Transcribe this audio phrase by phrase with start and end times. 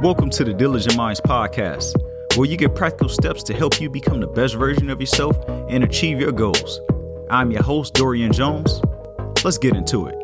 [0.00, 1.96] Welcome to the Diligent Minds Podcast,
[2.36, 5.36] where you get practical steps to help you become the best version of yourself
[5.68, 6.78] and achieve your goals.
[7.28, 8.80] I'm your host, Dorian Jones.
[9.44, 10.14] Let's get into it.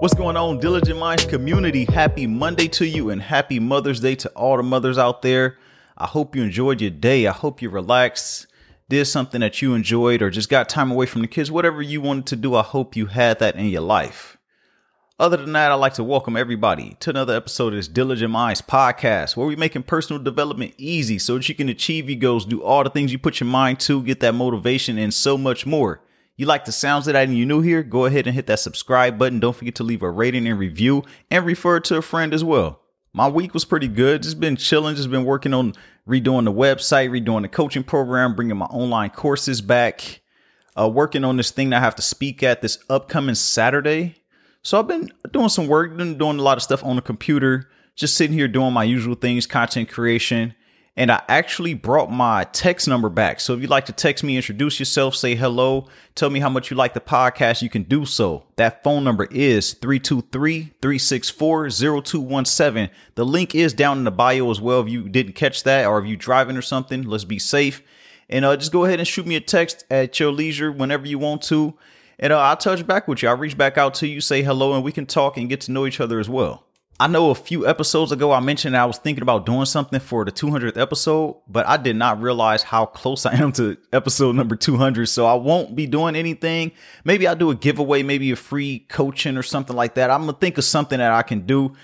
[0.00, 1.86] What's going on, Diligent Minds community?
[1.86, 5.56] Happy Monday to you and happy Mother's Day to all the mothers out there.
[5.96, 7.26] I hope you enjoyed your day.
[7.26, 8.46] I hope you relaxed,
[8.90, 11.50] did something that you enjoyed, or just got time away from the kids.
[11.50, 14.37] Whatever you wanted to do, I hope you had that in your life.
[15.20, 18.62] Other than that, I'd like to welcome everybody to another episode of this Diligent Minds
[18.62, 22.62] podcast, where we're making personal development easy so that you can achieve your goals, do
[22.62, 26.00] all the things you put your mind to, get that motivation, and so much more.
[26.36, 27.82] You like the sounds of that and you're new here?
[27.82, 29.40] Go ahead and hit that subscribe button.
[29.40, 32.80] Don't forget to leave a rating and review and refer to a friend as well.
[33.12, 34.22] My week was pretty good.
[34.22, 35.74] Just been chilling, just been working on
[36.06, 40.20] redoing the website, redoing the coaching program, bringing my online courses back,
[40.78, 44.17] uh, working on this thing that I have to speak at this upcoming Saturday
[44.68, 47.70] so I've been doing some work, been doing a lot of stuff on the computer,
[47.96, 50.54] just sitting here doing my usual things, content creation.
[50.94, 53.40] And I actually brought my text number back.
[53.40, 56.70] So if you'd like to text me, introduce yourself, say hello, tell me how much
[56.70, 58.44] you like the podcast, you can do so.
[58.56, 62.90] That phone number is 323 364 0217.
[63.14, 64.82] The link is down in the bio as well.
[64.82, 67.82] If you didn't catch that or if you're driving or something, let's be safe.
[68.28, 71.18] And uh, just go ahead and shoot me a text at your leisure whenever you
[71.18, 71.72] want to
[72.18, 73.28] and uh, I'll touch back with you.
[73.28, 75.72] I'll reach back out to you, say hello, and we can talk and get to
[75.72, 76.64] know each other as well.
[77.00, 80.24] I know a few episodes ago I mentioned I was thinking about doing something for
[80.24, 84.56] the 200th episode, but I did not realize how close I am to episode number
[84.56, 85.06] 200.
[85.06, 86.72] So I won't be doing anything.
[87.04, 90.10] Maybe I'll do a giveaway, maybe a free coaching or something like that.
[90.10, 91.76] I'm going to think of something that I can do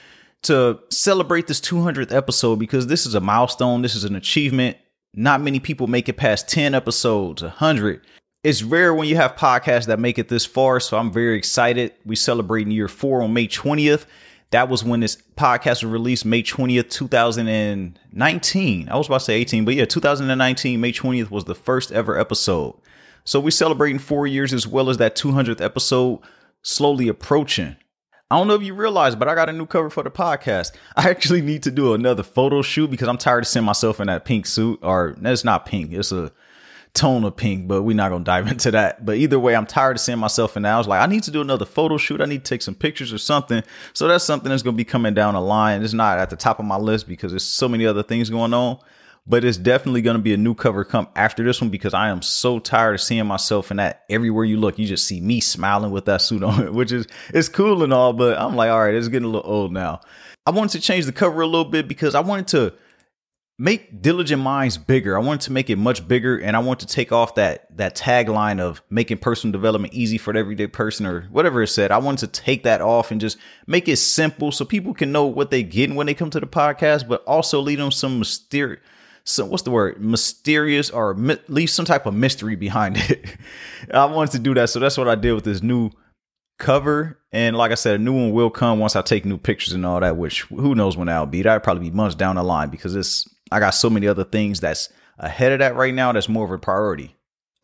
[0.42, 3.82] to celebrate this 200th episode because this is a milestone.
[3.82, 4.78] This is an achievement.
[5.14, 8.04] Not many people make it past 10 episodes, 100
[8.44, 10.78] it's rare when you have podcasts that make it this far.
[10.78, 11.94] So I'm very excited.
[12.04, 14.04] We celebrating year four on May 20th.
[14.50, 18.88] That was when this podcast was released, May 20th, 2019.
[18.88, 22.18] I was about to say 18, but yeah, 2019, May 20th was the first ever
[22.18, 22.76] episode.
[23.24, 26.20] So we're celebrating four years as well as that 200th episode
[26.60, 27.76] slowly approaching.
[28.30, 30.72] I don't know if you realize, but I got a new cover for the podcast.
[30.96, 34.08] I actually need to do another photo shoot because I'm tired of seeing myself in
[34.08, 34.80] that pink suit.
[34.82, 36.30] Or it's not pink, it's a
[36.94, 39.04] tone of pink, but we're not gonna dive into that.
[39.04, 40.74] But either way, I'm tired of seeing myself in that.
[40.74, 42.20] I was like, I need to do another photo shoot.
[42.20, 43.62] I need to take some pictures or something.
[43.92, 45.82] So that's something that's gonna be coming down the line.
[45.82, 48.54] It's not at the top of my list because there's so many other things going
[48.54, 48.78] on.
[49.26, 52.20] But it's definitely gonna be a new cover come after this one because I am
[52.20, 54.04] so tired of seeing myself in that.
[54.10, 57.48] Everywhere you look, you just see me smiling with that suit on, which is it's
[57.48, 60.00] cool and all, but I'm like, all right, it's getting a little old now.
[60.46, 62.74] I wanted to change the cover a little bit because I wanted to
[63.58, 65.16] make diligent minds bigger.
[65.16, 67.96] I wanted to make it much bigger and I want to take off that that
[67.96, 71.92] tagline of making personal development easy for the everyday person or whatever it said.
[71.92, 75.26] I wanted to take that off and just make it simple so people can know
[75.26, 78.80] what they get when they come to the podcast, but also leave them some mysterious
[79.24, 83.24] so what's the word mysterious or mi- leave some type of mystery behind it.
[83.90, 85.90] I wanted to do that, so that's what I did with this new
[86.58, 87.18] cover.
[87.32, 89.84] And like I said, a new one will come once I take new pictures and
[89.84, 91.42] all that, which who knows when that'll be.
[91.42, 94.58] That'll probably be months down the line because it's I got so many other things
[94.58, 97.14] that's ahead of that right now that's more of a priority.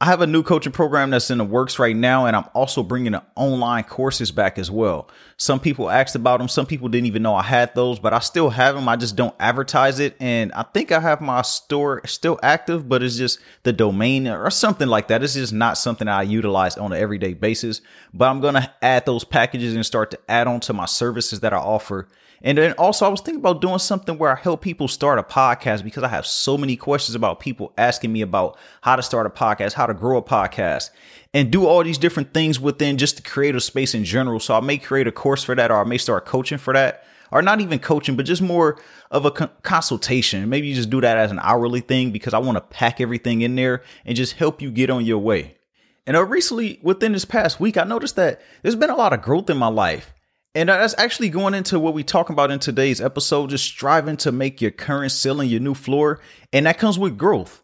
[0.03, 2.83] I have a new coaching program that's in the works right now, and I'm also
[2.83, 5.11] bringing the online courses back as well.
[5.37, 6.49] Some people asked about them.
[6.49, 8.89] Some people didn't even know I had those, but I still have them.
[8.89, 10.17] I just don't advertise it.
[10.21, 14.49] And I think I have my store still active, but it's just the domain or
[14.51, 15.23] something like that.
[15.23, 17.83] It's just not something I utilize on an everyday basis.
[18.15, 21.53] But I'm to add those packages and start to add on to my services that
[21.53, 22.09] I offer
[22.43, 25.23] and then also, I was thinking about doing something where I help people start a
[25.23, 29.27] podcast because I have so many questions about people asking me about how to start
[29.27, 30.91] a podcast, how to grow a podcast,
[31.35, 34.41] and do all these different things within just the creative space in general.
[34.41, 37.05] So I may create a course for that, or I may start coaching for that,
[37.31, 38.81] or not even coaching, but just more
[39.11, 40.49] of a consultation.
[40.49, 43.43] Maybe you just do that as an hourly thing because I want to pack everything
[43.43, 45.59] in there and just help you get on your way.
[46.07, 49.21] And uh, recently, within this past week, I noticed that there's been a lot of
[49.21, 50.15] growth in my life.
[50.55, 54.33] And that's actually going into what we talk about in today's episode, just striving to
[54.33, 56.21] make your current ceiling your new floor.
[56.53, 57.63] And that comes with growth.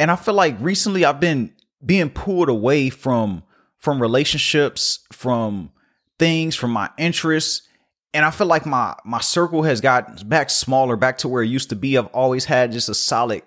[0.00, 1.52] And I feel like recently I've been
[1.84, 3.42] being pulled away from
[3.76, 5.72] from relationships, from
[6.18, 7.68] things, from my interests.
[8.14, 11.48] And I feel like my my circle has gotten back smaller, back to where it
[11.48, 11.98] used to be.
[11.98, 13.42] I've always had just a solid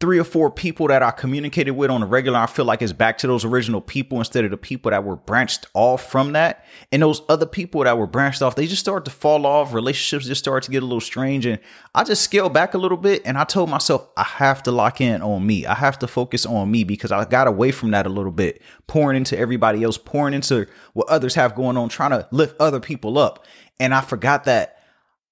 [0.00, 2.92] three or four people that I communicated with on a regular, I feel like it's
[2.92, 6.64] back to those original people instead of the people that were branched off from that.
[6.90, 9.72] And those other people that were branched off, they just started to fall off.
[9.72, 11.46] Relationships just started to get a little strange.
[11.46, 11.60] And
[11.94, 15.00] I just scaled back a little bit and I told myself, I have to lock
[15.00, 15.64] in on me.
[15.64, 18.60] I have to focus on me because I got away from that a little bit,
[18.86, 22.80] pouring into everybody else, pouring into what others have going on, trying to lift other
[22.80, 23.46] people up.
[23.78, 24.78] And I forgot that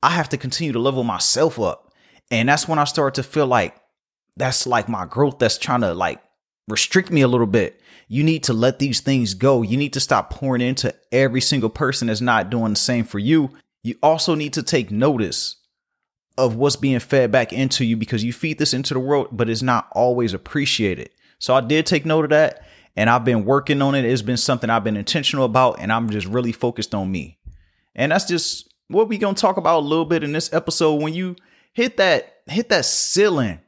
[0.03, 1.93] I have to continue to level myself up.
[2.31, 3.77] And that's when I started to feel like
[4.37, 6.21] that's like my growth that's trying to like
[6.69, 7.81] restrict me a little bit.
[8.09, 9.63] You need to let these things go.
[9.63, 13.19] You need to stop pouring into every single person that's not doing the same for
[13.19, 13.51] you.
[13.83, 15.57] You also need to take notice
[16.39, 19.49] of what's being fed back into you because you feed this into the world, but
[19.49, 21.11] it's not always appreciated.
[21.39, 22.65] So I did take note of that
[22.97, 24.05] and I've been working on it.
[24.05, 27.39] It's been something I've been intentional about and I'm just really focused on me.
[27.95, 31.03] And that's just what we're going to talk about a little bit in this episode
[31.03, 31.37] when you
[31.73, 33.61] hit that hit that ceiling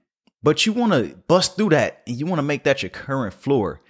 [0.44, 3.32] but you want to bust through that and you want to make that your current
[3.32, 3.81] floor.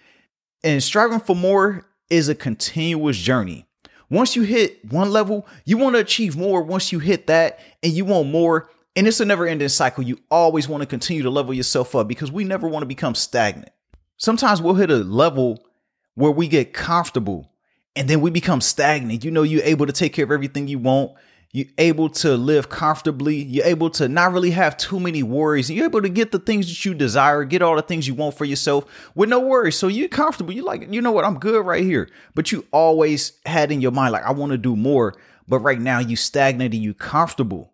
[0.63, 3.67] And striving for more is a continuous journey.
[4.09, 6.63] Once you hit one level, you want to achieve more.
[6.63, 10.05] Once you hit that and you want more, and it's a never ending cycle.
[10.05, 13.17] You always want to continue to level yourself up because we never want to become
[13.17, 13.71] stagnant.
[14.17, 15.67] Sometimes we'll hit a level
[16.15, 17.51] where we get comfortable
[17.97, 19.25] and then we become stagnant.
[19.25, 21.17] You know, you're able to take care of everything you want
[21.55, 23.37] you're able to live comfortably.
[23.37, 25.71] You're able to not really have too many worries.
[25.71, 28.37] You're able to get the things that you desire, get all the things you want
[28.37, 29.77] for yourself with no worries.
[29.77, 30.53] So you're comfortable.
[30.53, 31.25] You're like, you know what?
[31.25, 32.11] I'm good right here.
[32.35, 35.15] But you always had in your mind, like, I want to do more.
[35.47, 37.73] But right now you stagnant and you comfortable.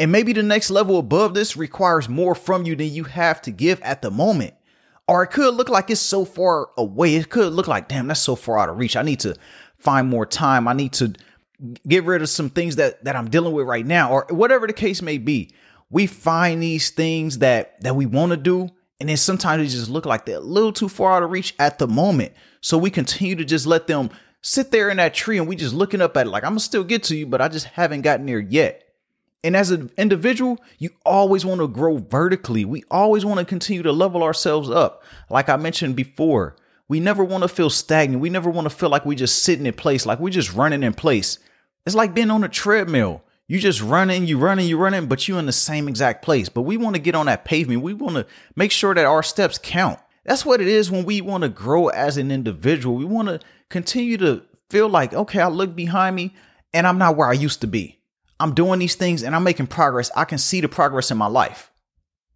[0.00, 3.52] And maybe the next level above this requires more from you than you have to
[3.52, 4.54] give at the moment.
[5.06, 7.14] Or it could look like it's so far away.
[7.14, 8.96] It could look like, damn, that's so far out of reach.
[8.96, 9.36] I need to
[9.78, 10.66] find more time.
[10.66, 11.14] I need to
[11.86, 14.72] get rid of some things that that I'm dealing with right now or whatever the
[14.72, 15.50] case may be.
[15.90, 18.70] We find these things that that we want to do
[19.00, 21.54] and then sometimes they just look like they're a little too far out of reach
[21.58, 22.32] at the moment.
[22.60, 24.10] So we continue to just let them
[24.42, 26.60] sit there in that tree and we just looking up at it like I'm gonna
[26.60, 28.84] still get to you, but I just haven't gotten there yet.
[29.42, 32.66] And as an individual, you always want to grow vertically.
[32.66, 35.02] We always want to continue to level ourselves up.
[35.30, 36.56] Like I mentioned before,
[36.88, 38.20] we never want to feel stagnant.
[38.20, 40.82] We never want to feel like we're just sitting in place, like we're just running
[40.82, 41.38] in place.
[41.86, 43.22] It's like being on a treadmill.
[43.46, 46.48] You just running, you running, you running, but you in the same exact place.
[46.48, 47.82] But we want to get on that pavement.
[47.82, 49.98] We want to make sure that our steps count.
[50.24, 52.94] That's what it is when we want to grow as an individual.
[52.94, 56.34] We want to continue to feel like, okay, I look behind me
[56.72, 57.98] and I'm not where I used to be.
[58.38, 60.10] I'm doing these things and I'm making progress.
[60.14, 61.72] I can see the progress in my life.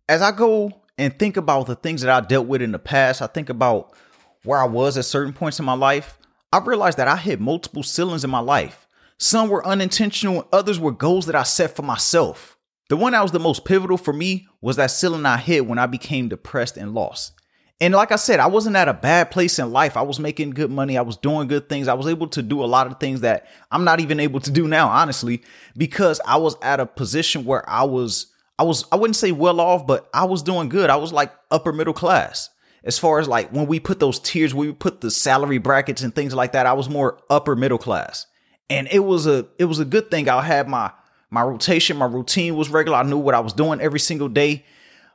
[0.08, 3.22] As I go and think about the things that I dealt with in the past,
[3.22, 3.94] I think about
[4.42, 6.18] where I was at certain points in my life.
[6.52, 8.83] I realized that I hit multiple ceilings in my life.
[9.24, 12.58] Some were unintentional, others were goals that I set for myself.
[12.90, 15.78] The one that was the most pivotal for me was that ceiling I hit when
[15.78, 17.32] I became depressed and lost.
[17.80, 19.96] And like I said, I wasn't at a bad place in life.
[19.96, 20.98] I was making good money.
[20.98, 21.88] I was doing good things.
[21.88, 24.50] I was able to do a lot of things that I'm not even able to
[24.50, 25.42] do now, honestly,
[25.74, 28.26] because I was at a position where I was,
[28.58, 30.90] I was, I wouldn't say well off, but I was doing good.
[30.90, 32.50] I was like upper middle class.
[32.84, 36.14] As far as like when we put those tiers, we put the salary brackets and
[36.14, 38.26] things like that, I was more upper middle class
[38.70, 40.28] and it was a it was a good thing.
[40.28, 40.90] I had my
[41.30, 42.98] my rotation, my routine was regular.
[42.98, 44.64] I knew what I was doing every single day,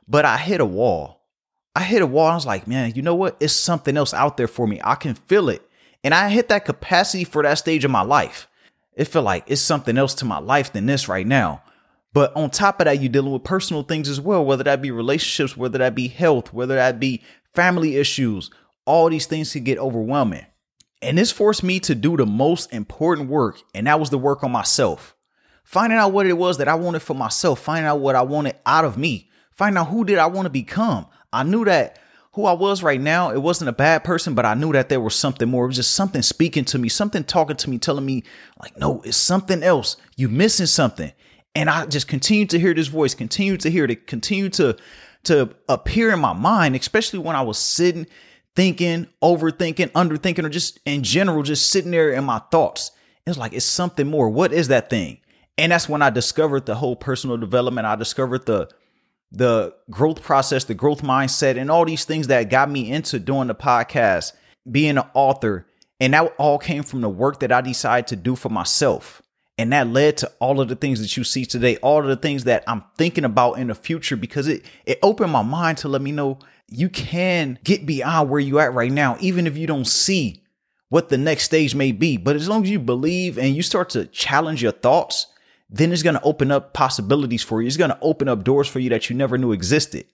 [0.06, 1.20] but I hit a wall.
[1.74, 2.26] I hit a wall.
[2.26, 3.36] I was like, man, you know what?
[3.40, 4.80] It's something else out there for me.
[4.82, 5.62] I can feel it,
[6.04, 8.48] and I hit that capacity for that stage of my life.
[8.94, 11.62] It felt like it's something else to my life than this right now.
[12.12, 14.90] But on top of that, you're dealing with personal things as well, whether that be
[14.90, 17.22] relationships, whether that be health, whether that be
[17.54, 18.50] family issues.
[18.84, 20.44] All these things can get overwhelming.
[21.02, 24.44] And this forced me to do the most important work, and that was the work
[24.44, 25.16] on myself.
[25.64, 28.56] Finding out what it was that I wanted for myself, finding out what I wanted
[28.66, 31.06] out of me, finding out who did I want to become.
[31.32, 31.98] I knew that
[32.32, 35.00] who I was right now, it wasn't a bad person, but I knew that there
[35.00, 35.64] was something more.
[35.64, 38.22] It was just something speaking to me, something talking to me, telling me,
[38.60, 39.96] like, no, it's something else.
[40.16, 41.12] You're missing something.
[41.54, 44.76] And I just continued to hear this voice, continued to hear it, continued to
[45.24, 48.06] to appear in my mind, especially when I was sitting
[48.56, 52.90] thinking, overthinking, underthinking, or just in general, just sitting there in my thoughts.
[53.26, 54.28] It's like, it's something more.
[54.28, 55.18] What is that thing?
[55.58, 57.86] And that's when I discovered the whole personal development.
[57.86, 58.68] I discovered the
[59.32, 63.46] the growth process, the growth mindset, and all these things that got me into doing
[63.46, 64.32] the podcast,
[64.68, 65.66] being an author.
[66.00, 69.22] And that all came from the work that I decided to do for myself.
[69.58, 72.16] And that led to all of the things that you see today, all of the
[72.16, 75.88] things that I'm thinking about in the future, because it it opened my mind to
[75.88, 76.38] let me know
[76.70, 80.42] you can get beyond where you're at right now, even if you don't see
[80.88, 82.16] what the next stage may be.
[82.16, 85.26] But as long as you believe and you start to challenge your thoughts,
[85.68, 87.66] then it's going to open up possibilities for you.
[87.66, 90.06] It's going to open up doors for you that you never knew existed.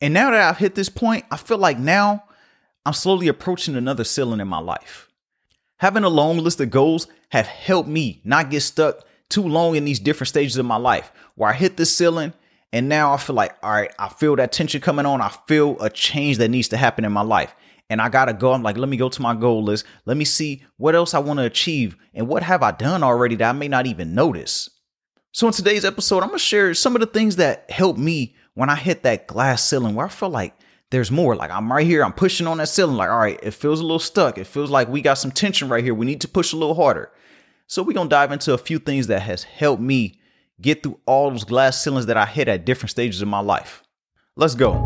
[0.00, 2.24] And now that I've hit this point, I feel like now
[2.86, 5.08] I'm slowly approaching another ceiling in my life.
[5.78, 9.84] Having a long list of goals have helped me not get stuck too long in
[9.84, 12.32] these different stages of my life where I hit the ceiling
[12.74, 15.20] and now I feel like, all right, I feel that tension coming on.
[15.20, 17.54] I feel a change that needs to happen in my life.
[17.88, 18.52] And I got to go.
[18.52, 19.84] I'm like, let me go to my goal list.
[20.06, 23.36] Let me see what else I want to achieve and what have I done already
[23.36, 24.68] that I may not even notice.
[25.30, 28.34] So in today's episode, I'm going to share some of the things that helped me
[28.54, 30.56] when I hit that glass ceiling where I feel like
[30.90, 31.36] there's more.
[31.36, 32.96] Like I'm right here, I'm pushing on that ceiling.
[32.96, 34.36] Like, all right, it feels a little stuck.
[34.36, 35.94] It feels like we got some tension right here.
[35.94, 37.12] We need to push a little harder.
[37.68, 40.18] So we're gonna dive into a few things that has helped me
[40.60, 43.82] get through all those glass ceilings that I hit at different stages of my life.
[44.36, 44.82] Let's go.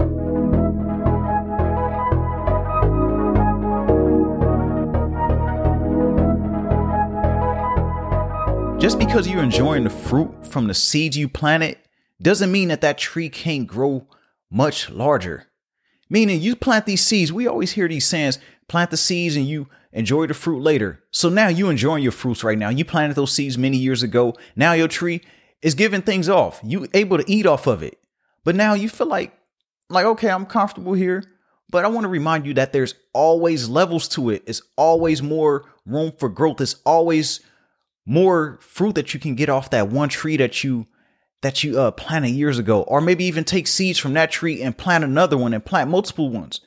[8.79, 11.79] Just because you're enjoying the fruit from the seeds you planted
[12.23, 14.07] doesn't mean that that tree can't grow
[14.51, 15.47] much larger.
[16.09, 17.33] Meaning, you plant these seeds.
[17.33, 21.03] We always hear these sayings plant the seeds and you enjoy the fruit later.
[21.11, 22.69] So now you're enjoying your fruits right now.
[22.69, 24.35] You planted those seeds many years ago.
[24.55, 25.23] Now your tree
[25.63, 26.61] is giving things off.
[26.63, 27.99] You able to eat off of it.
[28.45, 29.37] But now you feel like,
[29.91, 31.25] like, okay, I'm comfortable here.
[31.71, 34.43] But I want to remind you that there's always levels to it.
[34.47, 36.61] It's always more room for growth.
[36.61, 37.41] It's always
[38.07, 40.87] more fruit that you can get off that one tree that you
[41.43, 44.77] that you uh, planted years ago, or maybe even take seeds from that tree and
[44.77, 46.61] plant another one and plant multiple ones.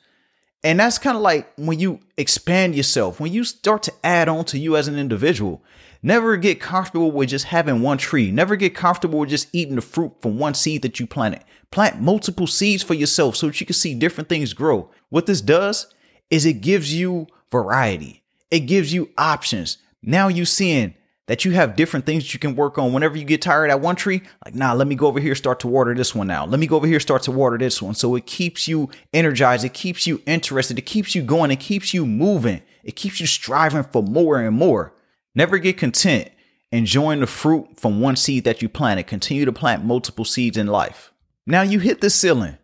[0.64, 4.44] And that's kind of like when you expand yourself, when you start to add on
[4.46, 5.62] to you as an individual.
[6.02, 8.32] Never get comfortable with just having one tree.
[8.32, 11.44] Never get comfortable with just eating the fruit from one seed that you planted.
[11.70, 14.90] Plant multiple seeds for yourself so that you can see different things grow.
[15.10, 15.94] What this does
[16.28, 18.24] is it gives you variety.
[18.50, 19.78] It gives you options.
[20.02, 20.94] Now you seeing
[21.26, 23.80] that you have different things that you can work on whenever you get tired at
[23.80, 26.44] one tree like nah let me go over here start to water this one now
[26.44, 29.64] let me go over here start to water this one so it keeps you energized
[29.64, 33.26] it keeps you interested it keeps you going it keeps you moving it keeps you
[33.26, 34.92] striving for more and more
[35.34, 36.30] never get content
[36.70, 40.66] enjoying the fruit from one seed that you planted continue to plant multiple seeds in
[40.66, 41.12] life
[41.46, 42.56] now you hit the ceiling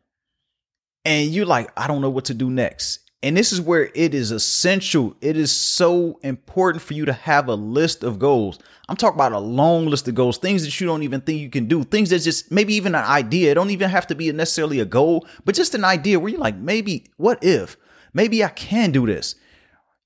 [1.04, 4.14] and you're like i don't know what to do next and this is where it
[4.14, 5.16] is essential.
[5.20, 8.60] It is so important for you to have a list of goals.
[8.88, 11.50] I'm talking about a long list of goals, things that you don't even think you
[11.50, 13.50] can do, things that just maybe even an idea.
[13.50, 16.40] It don't even have to be necessarily a goal, but just an idea where you're
[16.40, 17.76] like, maybe, what if?
[18.14, 19.34] Maybe I can do this.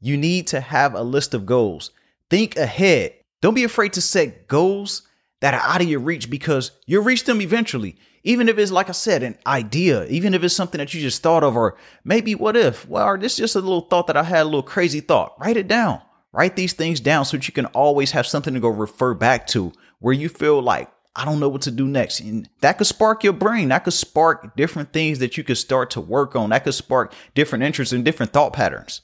[0.00, 1.90] You need to have a list of goals.
[2.32, 3.12] Think ahead.
[3.42, 5.02] Don't be afraid to set goals
[5.42, 7.98] that are out of your reach because you'll reach them eventually.
[8.24, 11.22] Even if it's, like I said, an idea, even if it's something that you just
[11.22, 12.88] thought of, or maybe what if?
[12.88, 15.38] Well, this is just a little thought that I had, a little crazy thought.
[15.38, 16.00] Write it down.
[16.32, 19.46] Write these things down so that you can always have something to go refer back
[19.48, 22.20] to where you feel like, I don't know what to do next.
[22.20, 23.68] And that could spark your brain.
[23.68, 26.48] That could spark different things that you could start to work on.
[26.48, 29.02] That could spark different interests and different thought patterns.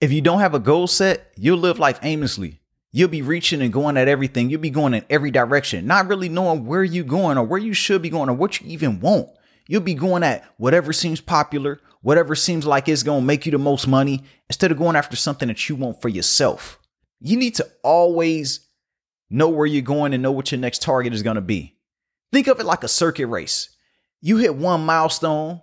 [0.00, 2.60] If you don't have a goal set, you'll live life aimlessly.
[2.94, 4.50] You'll be reaching and going at everything.
[4.50, 7.72] You'll be going in every direction, not really knowing where you're going or where you
[7.72, 9.28] should be going or what you even want.
[9.66, 13.52] You'll be going at whatever seems popular, whatever seems like it's going to make you
[13.52, 16.78] the most money, instead of going after something that you want for yourself.
[17.20, 18.68] You need to always
[19.30, 21.78] know where you're going and know what your next target is going to be.
[22.30, 23.70] Think of it like a circuit race.
[24.20, 25.62] You hit one milestone,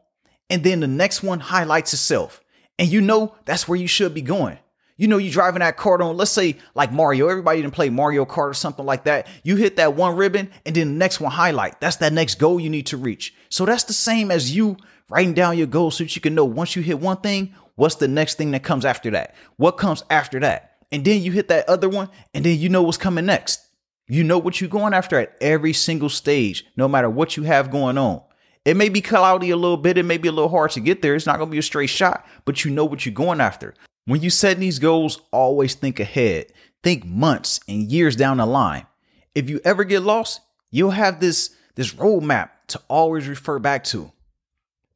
[0.50, 2.42] and then the next one highlights itself.
[2.80, 4.58] And you know that's where you should be going.
[5.00, 8.26] You know, you driving that cart on, let's say like Mario, everybody didn't play Mario
[8.26, 9.28] Kart or something like that.
[9.44, 11.80] You hit that one ribbon and then the next one highlight.
[11.80, 13.34] That's that next goal you need to reach.
[13.48, 14.76] So that's the same as you
[15.10, 17.96] writing down your goals so that you can know once you hit one thing, what's
[17.96, 19.36] the next thing that comes after that?
[19.56, 20.76] What comes after that?
[20.92, 23.66] And then you hit that other one and then you know what's coming next.
[24.10, 27.72] You know what you're going after at every single stage, no matter what you have
[27.72, 28.22] going on.
[28.66, 29.98] It may be cloudy a little bit.
[29.98, 31.16] It may be a little hard to get there.
[31.16, 33.74] It's not going to be a straight shot, but you know what you're going after.
[34.10, 36.48] When you set these goals, always think ahead.
[36.82, 38.88] Think months and years down the line.
[39.36, 44.12] If you ever get lost, you'll have this, this roadmap to always refer back to.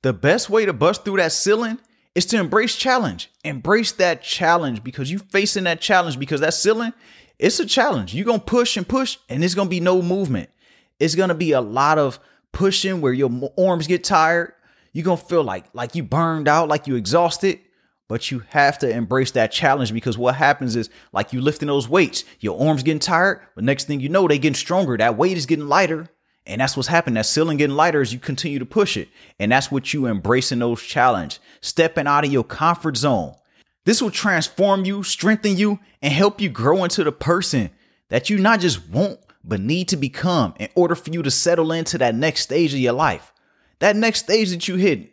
[0.01, 1.77] The best way to bust through that ceiling
[2.15, 3.29] is to embrace challenge.
[3.43, 6.91] Embrace that challenge because you facing that challenge because that ceiling,
[7.37, 8.15] it's a challenge.
[8.15, 10.49] You're to push and push and it's to be no movement.
[10.99, 12.19] It's to be a lot of
[12.51, 13.29] pushing where your
[13.59, 14.53] arms get tired.
[14.91, 17.59] You're to feel like like you burned out, like you exhausted.
[18.13, 21.89] But you have to embrace that challenge because what happens is like you lifting those
[21.89, 24.95] weights, your arms getting tired, but next thing you know, they getting stronger.
[24.95, 26.07] That weight is getting lighter.
[26.45, 27.15] And that's what's happening.
[27.15, 29.09] That ceiling getting lighter as you continue to push it.
[29.39, 33.33] And that's what you embracing those challenge, stepping out of your comfort zone.
[33.83, 37.71] This will transform you, strengthen you, and help you grow into the person
[38.09, 41.71] that you not just want, but need to become in order for you to settle
[41.71, 43.33] into that next stage of your life.
[43.79, 45.12] That next stage that you hit,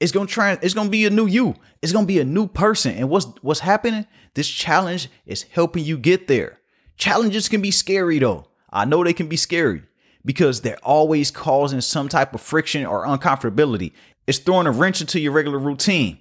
[0.00, 0.58] It's gonna try.
[0.62, 1.54] It's gonna be a new you.
[1.82, 2.96] It's gonna be a new person.
[2.96, 4.06] And what's what's happening?
[4.34, 6.58] This challenge is helping you get there.
[6.96, 8.46] Challenges can be scary though.
[8.70, 9.82] I know they can be scary
[10.24, 13.92] because they're always causing some type of friction or uncomfortability.
[14.26, 16.18] It's throwing a wrench into your regular routine.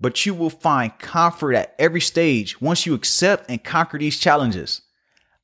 [0.00, 4.82] But you will find comfort at every stage once you accept and conquer these challenges.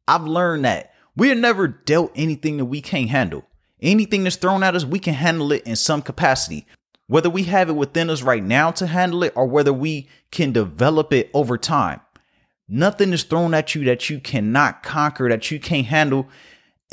[0.07, 3.45] I've learned that we are never dealt anything that we can't handle.
[3.81, 6.67] Anything that's thrown at us, we can handle it in some capacity.
[7.09, 10.53] Whether we have it within us right now to handle it or whether we can
[10.53, 12.01] develop it over time.
[12.69, 16.29] Nothing is thrown at you that you cannot conquer, that you can't handle.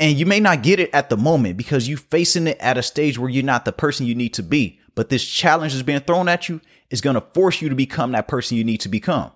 [0.00, 2.82] And you may not get it at the moment because you're facing it at a
[2.82, 4.80] stage where you're not the person you need to be.
[4.94, 8.12] But this challenge that's being thrown at you is going to force you to become
[8.12, 9.32] that person you need to become.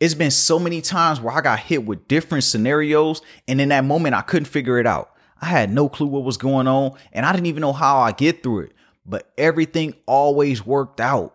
[0.00, 3.84] It's been so many times where I got hit with different scenarios, and in that
[3.84, 5.10] moment, I couldn't figure it out.
[5.40, 8.12] I had no clue what was going on, and I didn't even know how I
[8.12, 8.72] get through it.
[9.08, 11.34] But everything always worked out.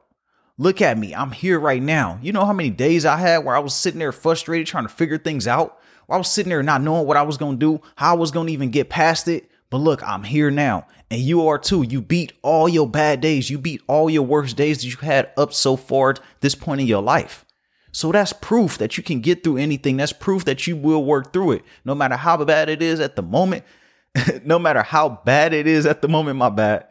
[0.58, 2.20] Look at me, I'm here right now.
[2.22, 4.94] You know how many days I had where I was sitting there frustrated trying to
[4.94, 5.80] figure things out?
[6.08, 8.52] I was sitting there not knowing what I was gonna do, how I was gonna
[8.52, 9.50] even get past it.
[9.72, 11.82] But look, I'm here now, and you are too.
[11.82, 13.50] You beat all your bad days.
[13.50, 16.82] You beat all your worst days that you had up so far at this point
[16.82, 17.46] in your life.
[17.92, 19.98] So that's proof that you can get through anything.
[19.98, 23.16] That's proof that you will work through it, no matter how bad it is at
[23.16, 23.64] the moment.
[24.44, 26.88] no matter how bad it is at the moment, my bad.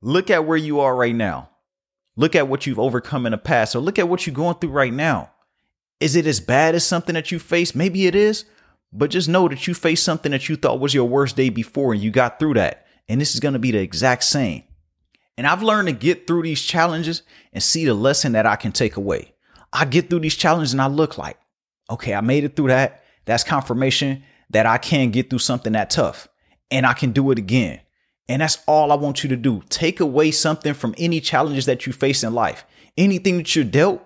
[0.00, 1.50] Look at where you are right now.
[2.16, 4.70] Look at what you've overcome in the past, or look at what you're going through
[4.70, 5.30] right now.
[6.00, 7.74] Is it as bad as something that you faced?
[7.74, 8.44] Maybe it is,
[8.92, 11.92] but just know that you faced something that you thought was your worst day before
[11.92, 12.86] and you got through that.
[13.08, 14.64] And this is going to be the exact same.
[15.36, 18.72] And I've learned to get through these challenges and see the lesson that I can
[18.72, 19.34] take away.
[19.72, 21.38] I get through these challenges and I look like,
[21.90, 23.02] okay, I made it through that.
[23.24, 26.28] That's confirmation that I can get through something that tough
[26.70, 27.80] and I can do it again.
[28.28, 29.62] And that's all I want you to do.
[29.70, 32.64] Take away something from any challenges that you face in life.
[32.96, 34.02] Anything that you're dealt,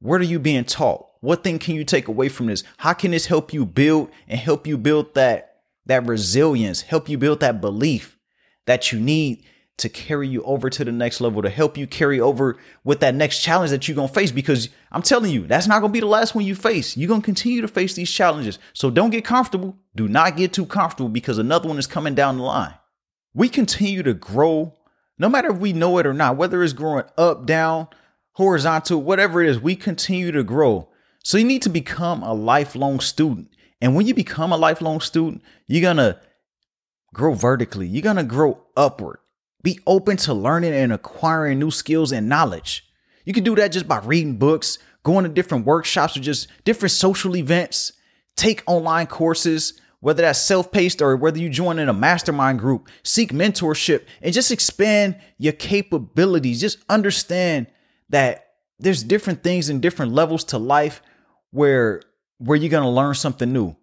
[0.00, 1.06] what are you being taught?
[1.20, 2.64] What thing can you take away from this?
[2.78, 5.48] How can this help you build and help you build that
[5.86, 8.18] that resilience, help you build that belief
[8.66, 9.44] that you need
[9.78, 13.14] to carry you over to the next level, to help you carry over with that
[13.14, 14.30] next challenge that you're to face.
[14.30, 16.96] Because I'm telling you, that's not to be the last one you face.
[16.96, 18.58] You're to continue to face these challenges.
[18.72, 19.76] So don't get comfortable.
[19.94, 22.74] Do not get too comfortable because another one is coming down the line.
[23.34, 24.74] We continue to grow,
[25.18, 27.88] no matter if we know it or not, whether it's growing up, down,
[28.32, 30.88] horizontal, whatever it is, we continue to grow.
[31.24, 33.48] So you need to become a lifelong student.
[33.80, 36.18] And when you become a lifelong student, you're going to
[37.14, 39.18] grow vertically, you're going to grow upward.
[39.62, 42.84] Be open to learning and acquiring new skills and knowledge.
[43.24, 46.92] You can do that just by reading books, going to different workshops or just different
[46.92, 47.92] social events,
[48.36, 53.32] take online courses, whether that's self-paced or whether you join in a mastermind group, seek
[53.32, 56.60] mentorship and just expand your capabilities.
[56.60, 57.68] Just understand
[58.08, 58.48] that
[58.80, 61.00] there's different things and different levels to life
[61.52, 62.02] where
[62.38, 63.76] where you're going to learn something new.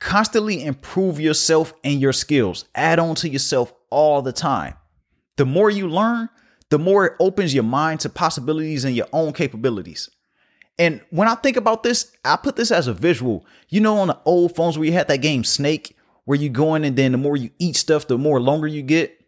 [0.00, 2.66] Constantly improve yourself and your skills.
[2.74, 4.74] Add on to yourself all the time.
[5.38, 6.28] The more you learn,
[6.68, 10.10] the more it opens your mind to possibilities and your own capabilities.
[10.78, 13.46] And when I think about this, I put this as a visual.
[13.68, 16.74] You know, on the old phones where you had that game Snake, where you go
[16.74, 19.20] in and then the more you eat stuff, the more longer you get.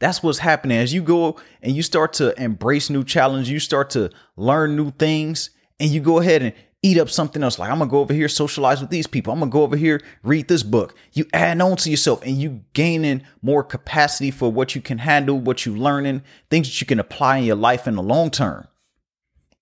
[0.00, 3.90] That's what's happening as you go and you start to embrace new challenges, you start
[3.90, 7.58] to learn new things, and you go ahead and eat up something else.
[7.58, 9.32] Like I'm gonna go over here, socialize with these people.
[9.32, 10.94] I'm gonna go over here, read this book.
[11.12, 15.38] You add on to yourself and you gaining more capacity for what you can handle,
[15.38, 18.68] what you learning, things that you can apply in your life in the long term.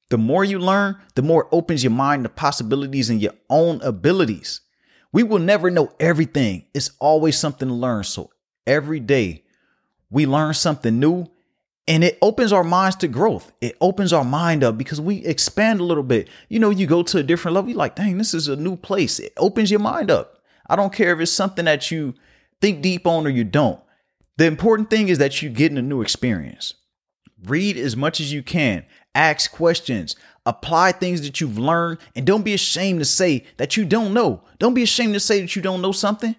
[0.09, 3.81] The more you learn, the more it opens your mind to possibilities and your own
[3.83, 4.61] abilities.
[5.12, 6.66] We will never know everything.
[6.75, 8.05] It's always something to learn.
[8.05, 8.31] So
[8.66, 9.45] every day
[10.11, 11.27] we learn something new
[11.88, 13.53] and it opens our minds to growth.
[13.61, 16.29] It opens our mind up because we expand a little bit.
[16.49, 18.77] You know, you go to a different level, you're like, dang, this is a new
[18.77, 19.19] place.
[19.19, 20.38] It opens your mind up.
[20.69, 22.14] I don't care if it's something that you
[22.61, 23.81] think deep on or you don't.
[24.37, 26.75] The important thing is that you get in a new experience.
[27.45, 28.85] Read as much as you can,
[29.16, 33.85] ask questions, apply things that you've learned, and don't be ashamed to say that you
[33.85, 34.42] don't know.
[34.59, 36.37] Don't be ashamed to say that you don't know something.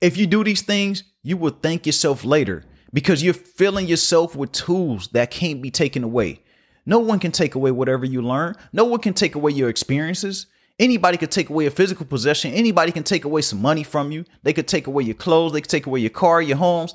[0.00, 4.52] If you do these things, you will thank yourself later because you're filling yourself with
[4.52, 6.42] tools that can't be taken away.
[6.84, 8.54] No one can take away whatever you learn.
[8.72, 10.46] No one can take away your experiences.
[10.78, 12.52] Anybody could take away a physical possession.
[12.52, 14.24] Anybody can take away some money from you.
[14.42, 15.52] They could take away your clothes.
[15.52, 16.94] They could take away your car, your homes.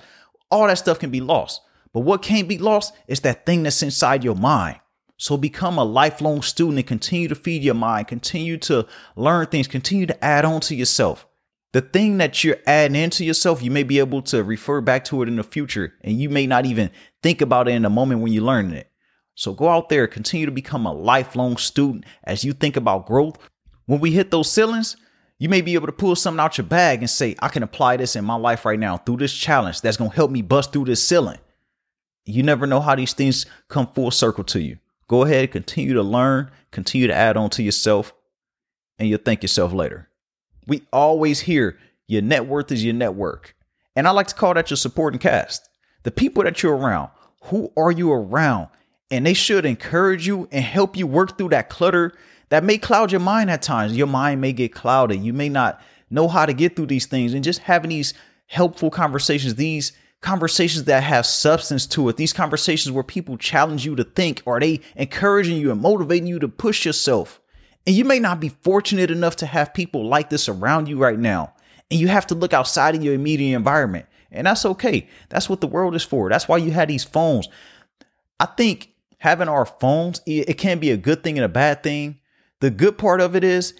[0.50, 1.62] All that stuff can be lost.
[1.92, 4.80] But what can't be lost is that thing that's inside your mind.
[5.22, 9.68] So become a lifelong student and continue to feed your mind, continue to learn things,
[9.68, 11.28] continue to add on to yourself.
[11.74, 15.22] the thing that you're adding into yourself, you may be able to refer back to
[15.22, 16.90] it in the future, and you may not even
[17.24, 18.90] think about it in the moment when you're learning it.
[19.36, 23.38] So go out there, continue to become a lifelong student as you think about growth.
[23.86, 24.98] When we hit those ceilings,
[25.40, 27.98] you may be able to pull something out your bag and say, I can apply
[27.98, 30.86] this in my life right now through this challenge that's to help me bust through
[30.86, 31.40] this ceiling.
[32.26, 34.78] You never know how these things come full circle to you.
[35.12, 38.14] Go ahead, continue to learn, continue to add on to yourself,
[38.98, 40.08] and you'll thank yourself later.
[40.68, 43.54] We always hear your net worth is your network.
[43.94, 45.68] And I like to call that your supporting cast.
[46.04, 47.10] The people that you're around.
[47.48, 48.70] Who are you around?
[49.10, 52.14] And they should encourage you and help you work through that clutter
[52.48, 53.98] that may cloud your mind at times.
[53.98, 55.22] Your mind may get clouded.
[55.22, 57.34] You may not know how to get through these things.
[57.34, 58.14] And just having these
[58.46, 63.96] helpful conversations, these conversations that have substance to it, these conversations where people challenge you
[63.96, 67.42] to think, are they encouraging you and motivating you to push yourself?
[67.88, 71.18] And you may not be fortunate enough to have people like this around you right
[71.18, 71.54] now.
[71.90, 74.06] And you have to look outside of your immediate environment.
[74.32, 75.10] And that's okay.
[75.30, 76.30] That's what the world is for.
[76.30, 77.50] That's why you have these phones.
[78.40, 82.20] I think having our phones, it can be a good thing and a bad thing.
[82.60, 83.74] The good part of it is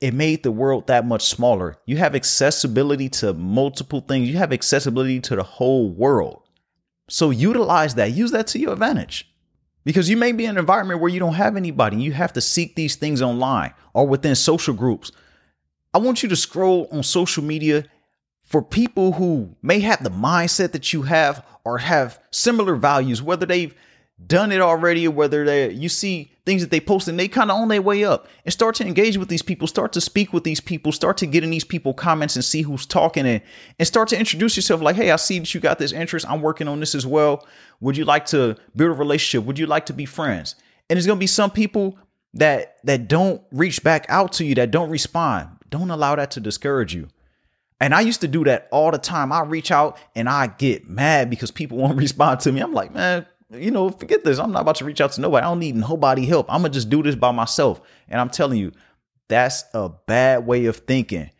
[0.00, 1.76] it made the world that much smaller.
[1.84, 6.42] You have accessibility to multiple things, you have accessibility to the whole world.
[7.08, 9.30] So utilize that, use that to your advantage.
[9.84, 11.96] Because you may be in an environment where you don't have anybody.
[11.96, 15.10] You have to seek these things online or within social groups.
[15.94, 17.86] I want you to scroll on social media
[18.44, 23.46] for people who may have the mindset that you have or have similar values, whether
[23.46, 23.74] they've
[24.26, 27.50] done it already or whether they you see things that they post and they kind
[27.50, 28.26] of on their way up.
[28.44, 31.26] And start to engage with these people start to speak with these people start to
[31.26, 33.42] get in these people comments and see who's talking and
[33.78, 36.28] and start to introduce yourself like hey i see that you got this interest.
[36.28, 37.46] I'm working on this as well.
[37.80, 39.46] Would you like to build a relationship?
[39.46, 40.56] Would you like to be friends?
[40.90, 41.98] And there's going to be some people
[42.34, 45.48] that that don't reach back out to you that don't respond.
[45.68, 47.08] Don't allow that to discourage you.
[47.80, 49.32] And I used to do that all the time.
[49.32, 52.60] I reach out and I get mad because people won't respond to me.
[52.60, 54.38] I'm like, man, you know, forget this.
[54.38, 55.44] I'm not about to reach out to nobody.
[55.44, 56.52] I don't need nobody help.
[56.52, 57.80] I'm gonna just do this by myself.
[58.08, 58.72] And I'm telling you,
[59.28, 61.30] that's a bad way of thinking.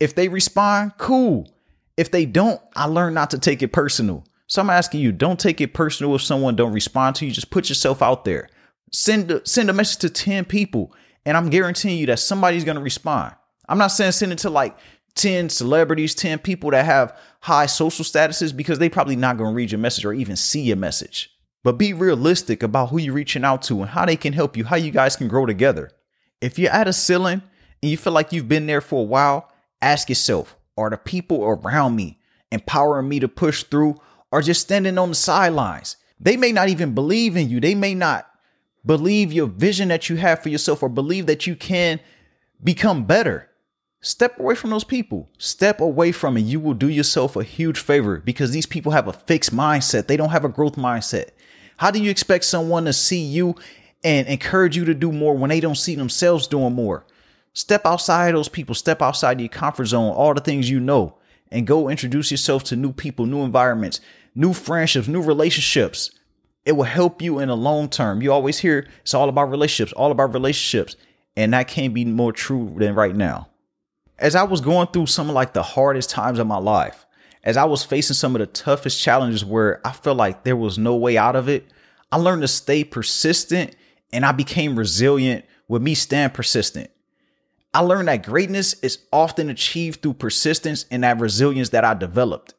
[0.00, 1.52] If they respond, cool.
[1.96, 4.24] If they don't, I learned not to take it personal.
[4.46, 7.32] So I'm asking you, don't take it personal if someone don't respond to you.
[7.32, 8.48] Just put yourself out there.
[8.90, 10.92] Send send a message to 10 people,
[11.24, 13.34] and I'm guaranteeing you that somebody's gonna respond.
[13.68, 14.76] I'm not saying send it to like
[15.14, 19.70] 10 celebrities, 10 people that have high social statuses because they probably not gonna read
[19.70, 21.31] your message or even see your message
[21.62, 24.64] but be realistic about who you're reaching out to and how they can help you,
[24.64, 25.90] how you guys can grow together.
[26.40, 27.42] If you're at a ceiling
[27.82, 31.44] and you feel like you've been there for a while, ask yourself, are the people
[31.44, 32.18] around me
[32.50, 33.96] empowering me to push through
[34.30, 35.96] or just standing on the sidelines?
[36.18, 37.60] They may not even believe in you.
[37.60, 38.28] They may not
[38.84, 42.00] believe your vision that you have for yourself or believe that you can
[42.62, 43.48] become better.
[44.00, 45.30] Step away from those people.
[45.38, 46.40] Step away from it.
[46.40, 50.08] You will do yourself a huge favor because these people have a fixed mindset.
[50.08, 51.30] They don't have a growth mindset.
[51.82, 53.56] How do you expect someone to see you
[54.04, 57.04] and encourage you to do more when they don't see themselves doing more?
[57.54, 61.16] Step outside those people, step outside your comfort zone, all the things you know,
[61.50, 64.00] and go introduce yourself to new people, new environments,
[64.32, 66.12] new friendships, new relationships.
[66.64, 68.22] It will help you in the long term.
[68.22, 70.94] You always hear it's all about relationships, all about relationships.
[71.36, 73.48] And that can't be more true than right now.
[74.20, 77.06] As I was going through some of like the hardest times of my life,
[77.44, 80.78] as I was facing some of the toughest challenges where I felt like there was
[80.78, 81.66] no way out of it,
[82.10, 83.74] I learned to stay persistent
[84.12, 86.90] and I became resilient with me staying persistent.
[87.74, 92.54] I learned that greatness is often achieved through persistence and that resilience that I developed.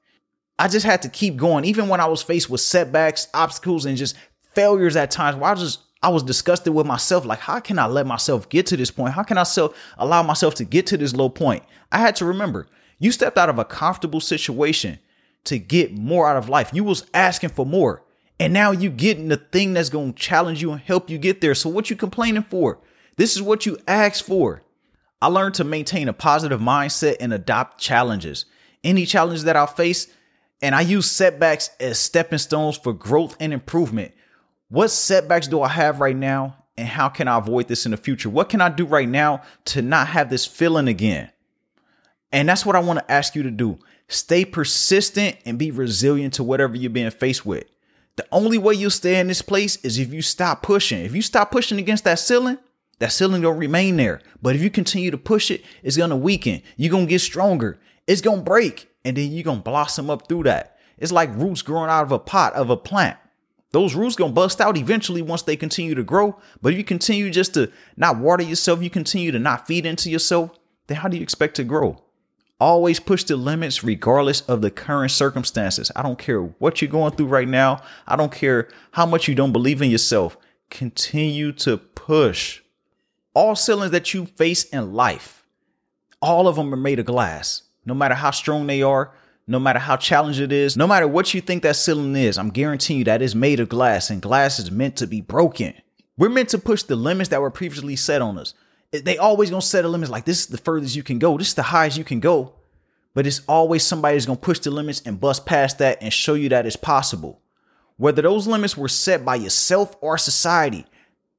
[0.58, 3.98] I just had to keep going, even when I was faced with setbacks, obstacles, and
[3.98, 4.16] just
[4.54, 7.26] failures at times where I just I was disgusted with myself.
[7.26, 9.14] Like, how can I let myself get to this point?
[9.14, 11.64] How can I self allow myself to get to this low point?
[11.92, 12.68] I had to remember
[13.04, 14.98] you stepped out of a comfortable situation
[15.44, 16.72] to get more out of life.
[16.74, 18.02] You was asking for more.
[18.40, 21.42] And now you getting the thing that's going to challenge you and help you get
[21.42, 21.54] there.
[21.54, 22.80] So what you complaining for?
[23.18, 24.64] This is what you asked for.
[25.22, 28.46] I learned to maintain a positive mindset and adopt challenges.
[28.86, 30.08] Any challenges that I face,
[30.62, 34.14] and I use setbacks as stepping stones for growth and improvement.
[34.70, 36.56] What setbacks do I have right now?
[36.78, 38.30] And how can I avoid this in the future?
[38.30, 41.33] What can I do right now to not have this feeling again?
[42.34, 43.78] And that's what I want to ask you to do.
[44.10, 47.66] Stay persistent and be resilient to whatever you're being faced with.
[48.16, 51.06] The only way you'll stay in this place is if you stop pushing.
[51.06, 52.58] If you stop pushing against that ceiling,
[53.00, 54.20] that ceiling don't remain there.
[54.42, 56.62] But if you continue to push it, it's gonna weaken.
[56.76, 57.80] You're gonna get stronger.
[58.08, 60.78] It's gonna break, and then you're gonna blossom up through that.
[60.98, 63.18] It's like roots growing out of a pot of a plant.
[63.72, 66.40] Those roots gonna bust out eventually once they continue to grow.
[66.62, 70.10] But if you continue just to not water yourself, you continue to not feed into
[70.10, 70.52] yourself,
[70.88, 72.03] then how do you expect to grow?
[72.60, 75.92] Always push the limits regardless of the current circumstances.
[75.96, 77.82] I don't care what you're going through right now.
[78.08, 80.38] I don't care how much you don't believe in yourself.
[80.70, 82.62] Continue to push.
[83.34, 85.46] All ceilings that you face in life,
[86.22, 87.64] all of them are made of glass.
[87.86, 89.14] No matter how strong they are,
[89.46, 92.50] no matter how challenging it is, no matter what you think that ceiling is, I'm
[92.50, 95.74] guaranteeing you that it's made of glass and glass is meant to be broken.
[96.18, 98.54] We're meant to push the limits that were previously set on us.
[98.94, 101.50] They always gonna set a limit like this is the furthest you can go, this
[101.50, 102.54] is the highest you can go.
[103.16, 106.36] But it's always somebody that's gonna push the limits and bust past that and show
[106.36, 107.42] you that it's possible.
[107.98, 110.86] Whether those limits were set by yourself or society,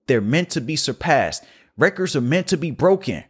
[0.07, 1.45] they're meant to be surpassed.
[1.77, 3.25] Records are meant to be broken.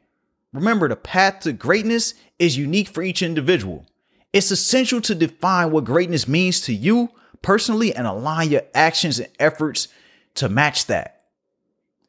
[0.53, 3.87] Remember, the path to greatness is unique for each individual.
[4.33, 7.11] It's essential to define what greatness means to you
[7.43, 9.89] personally and align your actions and efforts
[10.35, 11.13] to match that.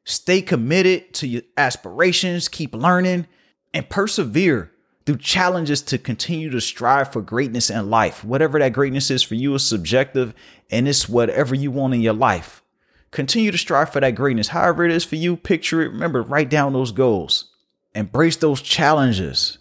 [0.05, 3.25] Stay committed to your aspirations, keep learning,
[3.73, 4.71] and persevere
[5.05, 8.23] through challenges to continue to strive for greatness in life.
[8.23, 10.33] Whatever that greatness is for you is subjective
[10.69, 12.63] and it's whatever you want in your life.
[13.09, 14.49] Continue to strive for that greatness.
[14.49, 15.91] However it is for you, picture it.
[15.91, 17.51] Remember, write down those goals.
[17.93, 19.57] Embrace those challenges.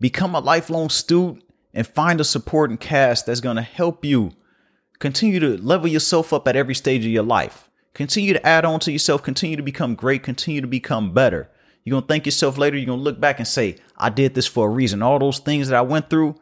[0.00, 4.32] Become a lifelong student and find a supporting cast that's going to help you
[5.00, 7.68] continue to level yourself up at every stage of your life.
[7.94, 11.48] Continue to add on to yourself, continue to become great, continue to become better.
[11.84, 12.76] You're going to thank yourself later.
[12.76, 15.02] You're going to look back and say, I did this for a reason.
[15.02, 16.34] All those things that I went through,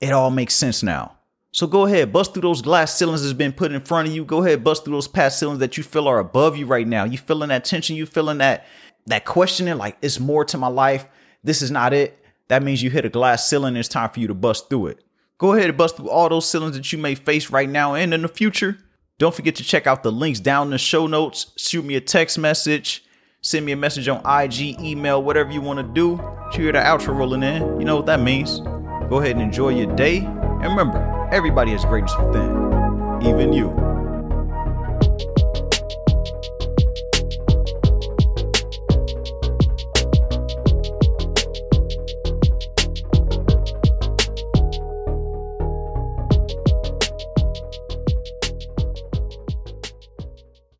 [0.00, 1.16] it all makes sense now.
[1.52, 4.24] So go ahead, bust through those glass ceilings that's been put in front of you.
[4.24, 7.04] Go ahead, bust through those past ceilings that you feel are above you right now.
[7.04, 8.66] You feeling that tension, you feeling that
[9.06, 11.06] that questioning, like it's more to my life.
[11.42, 13.76] This is not it that means you hit a glass ceiling.
[13.76, 15.04] It's time for you to bust through it.
[15.38, 18.14] Go ahead and bust through all those ceilings that you may face right now and
[18.14, 18.78] in the future.
[19.18, 21.52] Don't forget to check out the links down in the show notes.
[21.56, 23.02] Shoot me a text message.
[23.40, 26.16] Send me a message on IG, email, whatever you want to do.
[26.52, 27.80] Hear the outro rolling in.
[27.80, 28.60] You know what that means.
[29.08, 30.18] Go ahead and enjoy your day.
[30.18, 33.85] And remember, everybody has greatness within, even you.